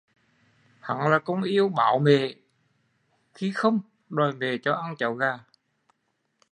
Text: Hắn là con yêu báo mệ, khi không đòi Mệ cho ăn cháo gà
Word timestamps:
Hắn 0.79 1.07
là 1.11 1.19
con 1.19 1.41
yêu 1.43 1.69
báo 1.69 1.99
mệ, 1.99 2.33
khi 3.33 3.51
không 3.51 3.79
đòi 4.09 4.33
Mệ 4.33 4.57
cho 4.63 4.73
ăn 4.73 4.95
cháo 4.97 5.13
gà 5.15 5.39